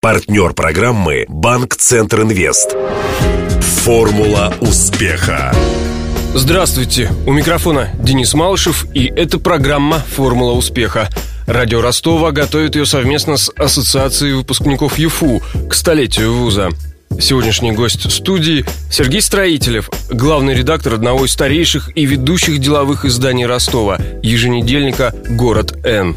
[0.00, 2.76] Партнер программы «Банк Центр Инвест».
[3.82, 5.52] Формула успеха.
[6.34, 11.08] Здравствуйте, у микрофона Денис Малышев, и это программа «Формула успеха».
[11.48, 16.68] Радио Ростова готовит ее совместно с Ассоциацией выпускников ЮФУ к столетию вуза.
[17.20, 23.98] Сегодняшний гость студии Сергей Строителев, главный редактор одного из старейших и ведущих деловых изданий Ростова,
[24.22, 26.14] еженедельника «Город Н».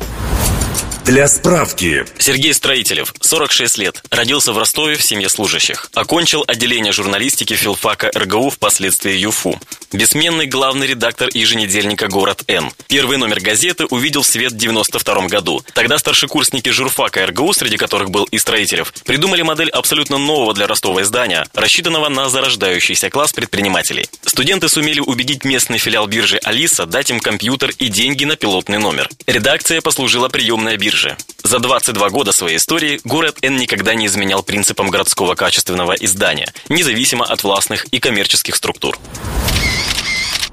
[1.05, 2.05] Для справки.
[2.19, 4.03] Сергей Строителев, 46 лет.
[4.11, 5.89] Родился в Ростове в семье служащих.
[5.95, 9.59] Окончил отделение журналистики филфака РГУ, впоследствии ЮФУ.
[9.91, 12.71] Бессменный главный редактор еженедельника «Город Н».
[12.87, 15.61] Первый номер газеты увидел свет в 92 году.
[15.73, 21.01] Тогда старшекурсники журфака РГУ, среди которых был и Строителев, придумали модель абсолютно нового для Ростова
[21.01, 24.05] издания, рассчитанного на зарождающийся класс предпринимателей.
[24.23, 29.09] Студенты сумели убедить местный филиал биржи «Алиса» дать им компьютер и деньги на пилотный номер.
[29.25, 31.17] Редакция послужила приемная биржа бирже.
[31.43, 37.25] За 22 года своей истории город Н никогда не изменял принципам городского качественного издания, независимо
[37.25, 38.97] от властных и коммерческих структур.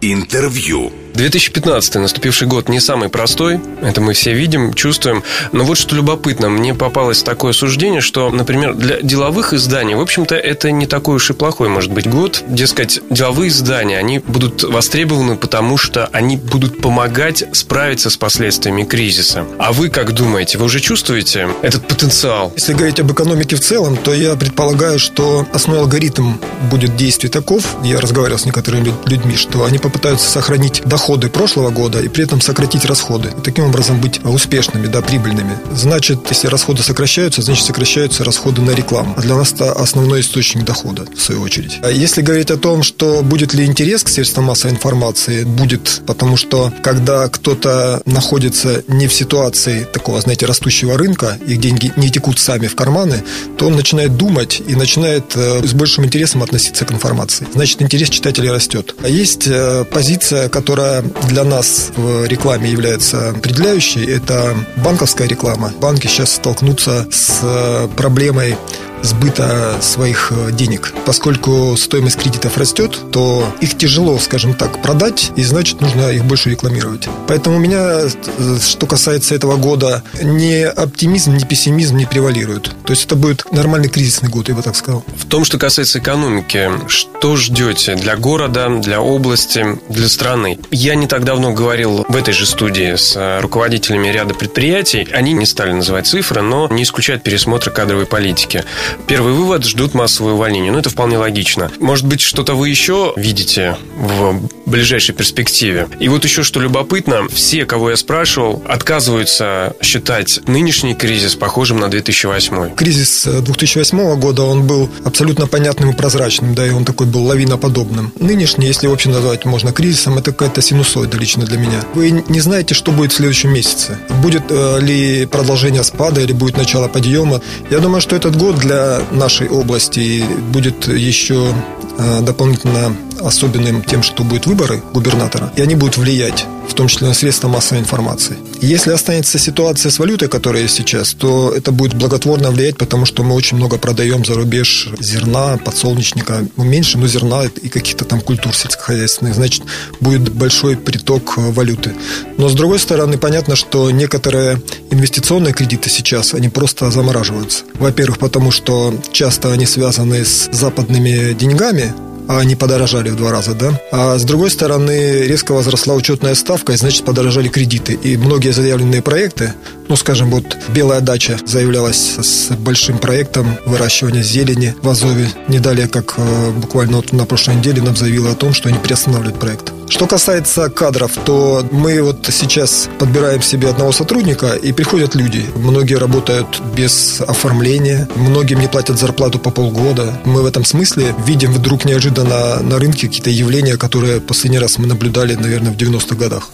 [0.00, 0.92] Интервью.
[1.18, 5.24] 2015 наступивший год не самый простой, это мы все видим, чувствуем.
[5.50, 10.36] Но вот что любопытно, мне попалось такое суждение, что, например, для деловых изданий, в общем-то,
[10.36, 12.44] это не такой уж и плохой может быть год.
[12.46, 19.44] Дескать, деловые издания, они будут востребованы, потому что они будут помогать справиться с последствиями кризиса.
[19.58, 22.52] А вы как думаете, вы уже чувствуете этот потенциал?
[22.54, 26.34] Если говорить об экономике в целом, то я предполагаю, что основной алгоритм
[26.70, 32.00] будет действий таков, я разговаривал с некоторыми людьми, что они попытаются сохранить доходы прошлого года
[32.00, 33.30] и при этом сократить расходы.
[33.38, 35.58] И таким образом быть успешными, да, прибыльными.
[35.74, 39.14] Значит, если расходы сокращаются, значит сокращаются расходы на рекламу.
[39.16, 41.78] А для нас это основной источник дохода, в свою очередь.
[41.82, 46.36] А если говорить о том, что будет ли интерес к средствам массовой информации, будет, потому
[46.36, 52.38] что когда кто-то находится не в ситуации такого, знаете, растущего рынка, их деньги не текут
[52.38, 53.22] сами в карманы,
[53.56, 57.46] то он начинает думать и начинает э, с большим интересом относиться к информации.
[57.54, 58.94] Значит, интерес читателей растет.
[59.02, 65.72] А есть э, позиция, которая для нас в рекламе является определяющей, это банковская реклама.
[65.80, 68.56] Банки сейчас столкнутся с проблемой
[69.02, 70.92] сбыта своих э, денег.
[71.06, 76.50] Поскольку стоимость кредитов растет, то их тяжело, скажем так, продать, и значит нужно их больше
[76.50, 77.08] рекламировать.
[77.26, 82.74] Поэтому у меня, э, что касается этого года, ни оптимизм, ни пессимизм не превалируют.
[82.84, 85.04] То есть это будет нормальный кризисный год, я бы так сказал.
[85.16, 90.58] В том, что касается экономики, что ждете для города, для области, для страны?
[90.70, 95.08] Я не так давно говорил в этой же студии с э, руководителями ряда предприятий.
[95.12, 98.64] Они не стали называть цифры, но не исключают пересмотра кадровой политики.
[99.06, 100.72] Первый вывод– ждут массовое увольнение.
[100.72, 101.70] Ну, это вполне логично.
[101.80, 105.88] Может быть, что-то вы еще видите в ближайшей перспективе?
[105.98, 111.88] И вот еще что любопытно, все, кого я спрашивал, отказываются считать нынешний кризис похожим на
[111.88, 112.74] 2008.
[112.74, 117.24] Кризис 2008 э, года, он был абсолютно понятным и прозрачным, да, и он такой был
[117.24, 118.12] лавиноподобным.
[118.18, 121.80] Нынешний, если вообще назвать можно кризисом, это какая-то синусоида лично для меня.
[121.94, 123.98] Вы не знаете, что будет в следующем месяце.
[124.22, 127.40] Будет э, ли продолжение спада или будет начало подъема.
[127.70, 128.77] Я думаю, что этот год для
[129.12, 130.24] нашей области.
[130.52, 131.52] Будет еще
[131.98, 137.08] э, дополнительно особенным тем, что будут выборы губернатора, и они будут влиять, в том числе
[137.08, 138.36] на средства массовой информации.
[138.60, 143.22] Если останется ситуация с валютой, которая есть сейчас, то это будет благотворно влиять, потому что
[143.22, 148.20] мы очень много продаем за рубеж зерна, подсолнечника, ну, меньше, но зерна и каких-то там
[148.20, 149.62] культур сельскохозяйственных, значит,
[150.00, 151.94] будет большой приток валюты.
[152.36, 157.64] Но с другой стороны, понятно, что некоторые инвестиционные кредиты сейчас, они просто замораживаются.
[157.74, 161.94] Во-первых, потому что часто они связаны с западными деньгами,
[162.28, 163.80] они подорожали в два раза, да.
[163.90, 167.94] А с другой стороны, резко возросла учетная ставка, и значит подорожали кредиты.
[167.94, 169.54] И многие заявленные проекты,
[169.88, 175.28] ну, скажем, вот «Белая дача» заявлялась с большим проектом выращивания зелени в Азове.
[175.48, 178.78] Не далее, как э, буквально вот на прошлой неделе нам заявила о том, что они
[178.78, 179.77] приостанавливают проект.
[179.88, 185.44] Что касается кадров, то мы вот сейчас подбираем себе одного сотрудника, и приходят люди.
[185.56, 190.20] Многие работают без оформления, многим не платят зарплату по полгода.
[190.24, 194.86] Мы в этом смысле видим вдруг неожиданно на рынке какие-то явления, которые последний раз мы
[194.86, 196.50] наблюдали, наверное, в 90-х годах.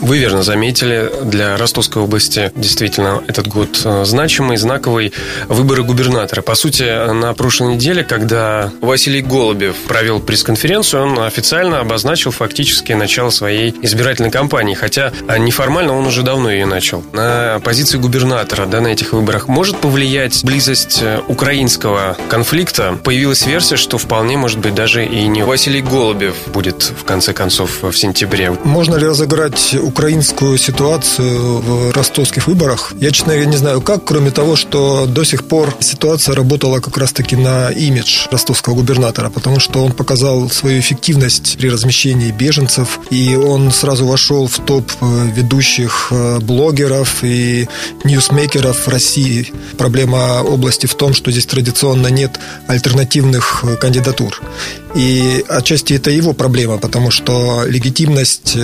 [0.00, 5.12] Вы верно заметили, для Ростовской области действительно этот год э, значимый, знаковый.
[5.48, 6.40] Выборы губернатора.
[6.40, 13.30] По сути, на прошлой неделе, когда Василий Голубев провел пресс-конференцию, он официально обозначил фактически начало
[13.30, 17.02] своей избирательной кампании, хотя неформально он уже давно ее начал.
[17.12, 22.98] На позиции губернатора да, на этих выборах может повлиять близость э, украинского конфликта.
[23.02, 27.82] Появилась версия, что вполне может быть даже и не Василий Голубев будет в конце концов
[27.82, 28.56] в сентябре.
[28.64, 34.30] Можно ли разыграть украинскую ситуацию в ростовских выборах, я, честно говоря, не знаю как, кроме
[34.30, 39.84] того, что до сих пор ситуация работала как раз-таки на имидж ростовского губернатора, потому что
[39.84, 46.08] он показал свою эффективность при размещении беженцев, и он сразу вошел в топ э, ведущих
[46.10, 47.66] э, блогеров и
[48.04, 49.52] ньюсмейкеров России.
[49.76, 54.40] Проблема области в том, что здесь традиционно нет альтернативных э, кандидатур.
[54.94, 58.56] И отчасти это его проблема, потому что легитимность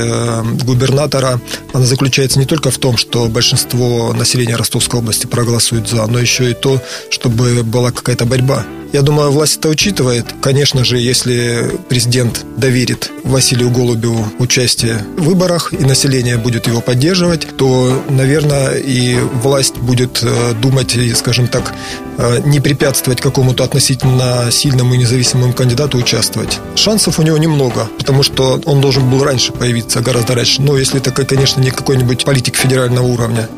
[0.64, 1.40] губернатора,
[1.72, 6.50] она заключается не только в том, что большинство населения Ростовской области проголосует за, но еще
[6.50, 6.80] и то,
[7.10, 8.64] чтобы была какая-то борьба.
[8.94, 10.24] Я думаю, власть это учитывает.
[10.40, 17.56] Конечно же, если президент доверит Василию Голубеву участие в выборах, и население будет его поддерживать,
[17.56, 21.74] то, наверное, и власть будет э, думать, скажем так,
[22.18, 26.60] э, не препятствовать какому-то относительно сильному и независимому кандидату участвовать.
[26.76, 30.62] Шансов у него немного, потому что он должен был раньше появиться, гораздо раньше.
[30.62, 33.48] Но если это, конечно, не какой-нибудь политик федерального уровня.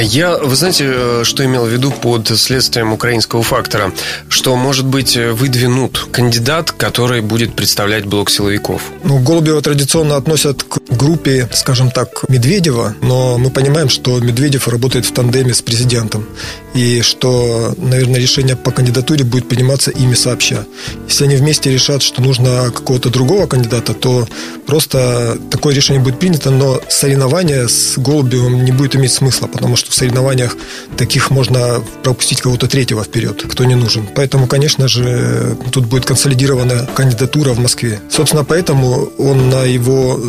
[0.00, 3.92] Я, вы знаете, э, что имел в виду под следствием украинского фактора?
[4.28, 8.82] Что, может быть, выдвинут кандидат, который будет представлять блок силовиков?
[9.04, 15.04] Ну, Голубева традиционно относят к группе, скажем так, Медведева, но мы понимаем, что Медведев работает
[15.06, 16.26] в тандеме с президентом,
[16.74, 20.64] и что, наверное, решение по кандидатуре будет приниматься ими сообща.
[21.08, 24.28] Если они вместе решат, что нужно какого-то другого кандидата, то
[24.66, 29.90] просто такое решение будет принято, но соревнование с Голубевым не будет иметь смысла, потому что
[29.90, 30.56] в соревнованиях
[30.96, 34.08] таких можно пропустить кого-то третьего вперед, кто не нужен.
[34.14, 38.00] Поэтому, конечно же, тут будет консолидированная кандидатура в Москве.
[38.10, 40.20] Собственно, поэтому он на его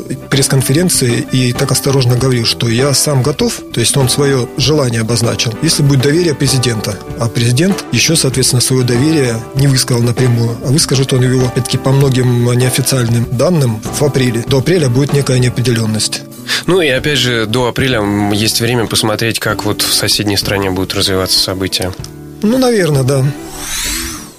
[0.49, 5.53] пресс-конференции и так осторожно говорил, что я сам готов, то есть он свое желание обозначил,
[5.61, 6.97] если будет доверие президента.
[7.19, 11.91] А президент еще, соответственно, свое доверие не высказал напрямую, а выскажет он его, опять-таки, по
[11.91, 14.43] многим неофициальным данным в апреле.
[14.47, 16.21] До апреля будет некая неопределенность.
[16.65, 18.01] Ну и опять же, до апреля
[18.33, 21.93] есть время посмотреть, как вот в соседней стране будут развиваться события.
[22.41, 23.23] Ну, наверное, да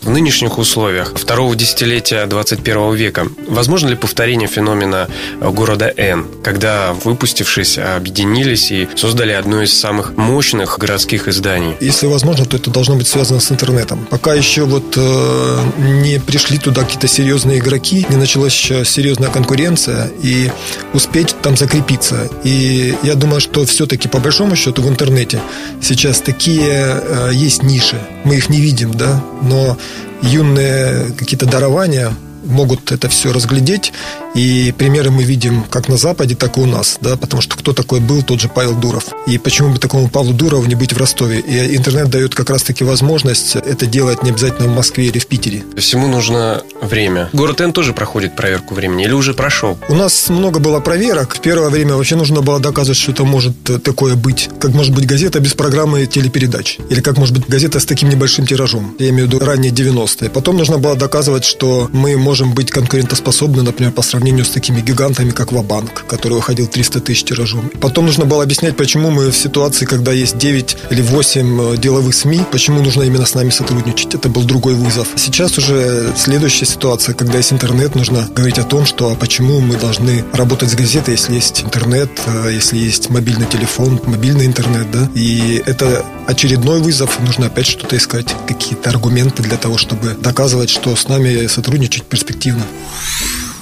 [0.03, 5.09] в нынешних условиях второго десятилетия 21 века возможно ли повторение феномена
[5.41, 11.75] города Н, когда, выпустившись, объединились и создали одно из самых мощных городских изданий?
[11.81, 14.07] Если возможно, то это должно быть связано с интернетом.
[14.11, 20.51] Пока еще вот э, не пришли туда какие-то серьезные игроки, не началась серьезная конкуренция, и
[20.95, 22.29] успеть там закрепиться.
[22.45, 25.41] И я думаю, что все-таки по большому счету в интернете
[25.83, 28.01] сейчас такие э, есть ниши.
[28.25, 29.77] Мы их не видим, да, но
[30.23, 32.13] юные какие-то дарования
[32.45, 33.93] могут это все разглядеть
[34.35, 37.73] и примеры мы видим как на Западе, так и у нас, да, потому что кто
[37.73, 39.07] такой был тот же Павел Дуров.
[39.27, 41.41] И почему бы такому Павлу Дурову не быть в Ростове?
[41.41, 45.65] И интернет дает как раз-таки возможность это делать не обязательно в Москве или в Питере.
[45.77, 47.29] Всему нужно время.
[47.33, 49.79] Город Н тоже проходит проверку времени или уже прошел?
[49.89, 51.35] У нас много было проверок.
[51.35, 54.49] В первое время вообще нужно было доказывать, что это может такое быть.
[54.61, 56.79] Как может быть газета без программы телепередач?
[56.89, 58.95] Или как может быть газета с таким небольшим тиражом?
[58.99, 60.31] Я имею в виду ранние 90-е.
[60.31, 64.81] Потом нужно было доказывать, что мы можем быть конкурентоспособны, например, по сравнению сравнению с такими
[64.81, 67.71] гигантами, как Вабанк, который выходил 300 тысяч тиражом.
[67.81, 72.15] Потом нужно было объяснять, почему мы в ситуации, когда есть 9 или 8 э, деловых
[72.15, 74.15] СМИ, почему нужно именно с нами сотрудничать.
[74.15, 75.09] Это был другой вызов.
[75.17, 79.77] Сейчас уже следующая ситуация, когда есть интернет, нужно говорить о том, что а почему мы
[79.77, 85.09] должны работать с газетой, если есть интернет, э, если есть мобильный телефон, мобильный интернет, да.
[85.15, 90.97] И это очередной вызов, нужно опять что-то искать, какие-то аргументы для того, чтобы доказывать, что
[90.97, 92.65] с нами сотрудничать перспективно.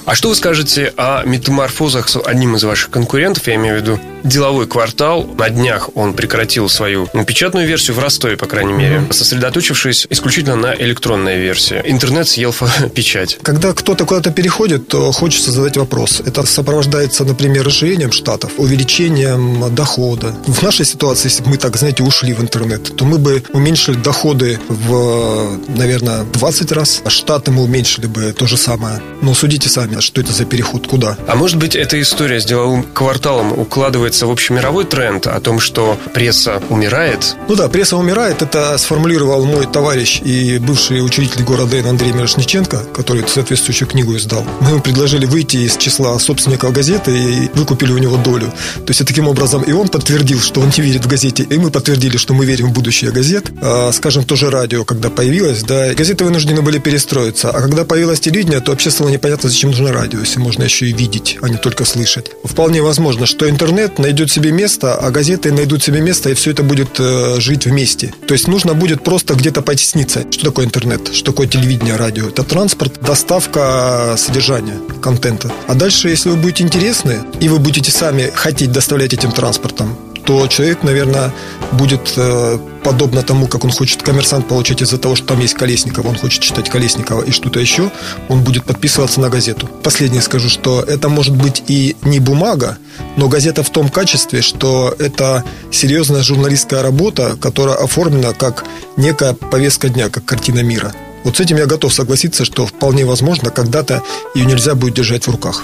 [0.05, 3.99] А что вы скажете о метаморфозах с одним из ваших конкурентов, я имею в виду
[4.23, 5.25] деловой квартал.
[5.37, 10.55] На днях он прекратил свою ну, печатную версию в Ростове, по крайней мере, сосредоточившись исключительно
[10.55, 11.81] на электронной версии.
[11.85, 12.53] Интернет съел
[12.95, 13.37] печать.
[13.41, 16.21] Когда кто-то куда-то переходит, то хочется задать вопрос.
[16.25, 20.33] Это сопровождается, например, расширением штатов, увеличением дохода.
[20.47, 23.95] В нашей ситуации, если бы мы так, знаете, ушли в интернет, то мы бы уменьшили
[23.95, 29.01] доходы в, наверное, 20 раз, а штаты мы уменьшили бы то же самое.
[29.21, 31.17] Но судите сами, что это за переход, куда.
[31.27, 35.59] А может быть, эта история с деловым кварталом укладывает вкладывается в общемировой тренд о том,
[35.59, 37.35] что пресса умирает?
[37.47, 38.41] Ну да, пресса умирает.
[38.41, 44.45] Это сформулировал мой товарищ и бывший учредитель города Н Андрей Мирошниченко, который соответствующую книгу издал.
[44.61, 48.47] Мы ему предложили выйти из числа собственников газеты и выкупили у него долю.
[48.85, 51.69] То есть, таким образом, и он подтвердил, что он не верит в газете, и мы
[51.69, 53.51] подтвердили, что мы верим в будущее газет.
[53.61, 57.49] А, скажем, тоже радио, когда появилось, да, газеты вынуждены были перестроиться.
[57.49, 60.93] А когда появилось телевидение, то вообще стало непонятно, зачем нужно радио, если можно еще и
[60.93, 62.31] видеть, а не только слышать.
[62.43, 66.63] Вполне возможно, что интернет найдет себе место, а газеты найдут себе место, и все это
[66.63, 68.13] будет э, жить вместе.
[68.27, 70.25] То есть нужно будет просто где-то потесниться.
[70.31, 71.13] Что такое интернет?
[71.13, 72.27] Что такое телевидение, радио?
[72.27, 75.51] Это транспорт, доставка содержания, контента.
[75.67, 80.47] А дальше, если вы будете интересны, и вы будете сами хотеть доставлять этим транспортом, то
[80.47, 81.33] человек, наверное,
[81.71, 86.05] будет э, подобно тому, как он хочет коммерсант получать из-за того, что там есть Колесников,
[86.05, 87.91] он хочет читать Колесникова и что-то еще,
[88.27, 89.69] он будет подписываться на газету.
[89.83, 92.77] Последнее скажу, что это может быть и не бумага,
[93.17, 98.65] но газета в том качестве, что это серьезная журналистская работа, которая оформлена как
[98.97, 100.93] некая повестка дня, как картина мира.
[101.23, 104.01] Вот с этим я готов согласиться, что вполне возможно, когда-то
[104.35, 105.63] ее нельзя будет держать в руках.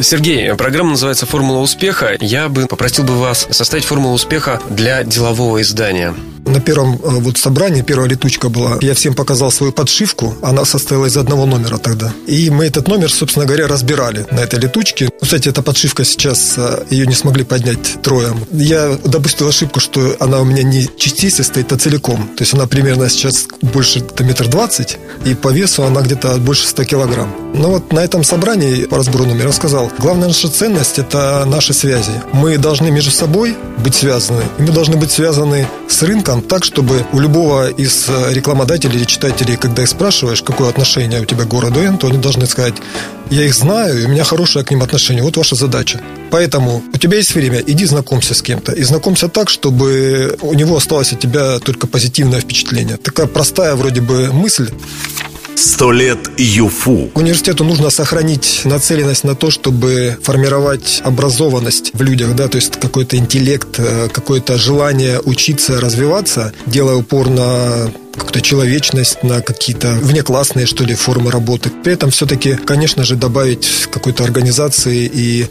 [0.00, 2.16] Сергей, программа называется «Формула успеха».
[2.20, 6.14] Я бы попросил бы вас составить формулу успеха для делового издания.
[6.44, 8.78] На первом э, вот собрании первая летучка была.
[8.80, 10.34] Я всем показал свою подшивку.
[10.42, 12.12] Она состояла из одного номера тогда.
[12.26, 15.04] И мы этот номер, собственно говоря, разбирали на этой летучке.
[15.04, 18.34] Ну, кстати, эта подшивка сейчас, э, ее не смогли поднять трое.
[18.50, 22.28] Я допустил ошибку, что она у меня не частично стоит, а целиком.
[22.36, 24.98] То есть она примерно сейчас больше это метр двадцать.
[25.24, 27.32] И по весу она где-то больше 100 килограмм.
[27.54, 32.12] Ну вот на этом собрании по разбору номера сказал, главная наша ценность– это наши связи.
[32.32, 34.42] Мы должны между собой быть связаны.
[34.58, 39.04] И мы должны быть связаны с рынком так, чтобы у любого из э, рекламодателей или
[39.04, 42.74] читателей, когда их спрашиваешь, какое отношение у тебя к городу Н, то они должны сказать,
[43.30, 45.22] я их знаю, и у меня хорошее к ним отношение.
[45.22, 46.00] Вот ваша задача.
[46.30, 48.72] Поэтому у тебя есть время, иди знакомься с кем-то.
[48.72, 52.96] И знакомься так, чтобы у него осталось от тебя только позитивное впечатление.
[52.96, 54.70] Такая простая вроде бы мысль.
[55.62, 57.12] Сто лет ЮФУ.
[57.14, 63.16] Университету нужно сохранить нацеленность на то, чтобы формировать образованность в людях, да, то есть какой-то
[63.16, 70.82] интеллект, э, какое-то желание учиться, развиваться, делая упор на какую-то человечность, на какие-то внеклассные, что
[70.82, 71.70] ли, формы работы.
[71.84, 75.46] При этом все-таки, конечно же, добавить какой-то организации и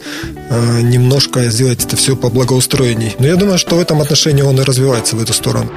[0.50, 3.12] э, немножко сделать это все по благоустроению.
[3.18, 5.72] Но я думаю, что в этом отношении он и развивается в эту сторону.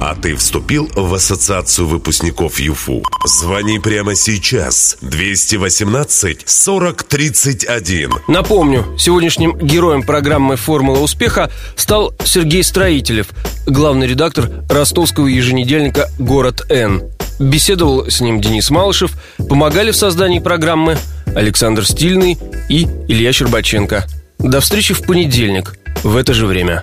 [0.00, 3.02] А ты вступил в ассоциацию выпускников ЮФУ?
[3.24, 4.96] Звони прямо сейчас.
[5.00, 8.10] 218 40 31.
[8.28, 13.28] Напомню, сегодняшним героем программы «Формула успеха» стал Сергей Строителев,
[13.66, 17.02] главный редактор ростовского еженедельника «Город Н».
[17.40, 19.12] Беседовал с ним Денис Малышев,
[19.48, 20.96] помогали в создании программы
[21.34, 22.38] Александр Стильный
[22.68, 24.06] и Илья Щербаченко.
[24.38, 26.82] До встречи в понедельник в это же время.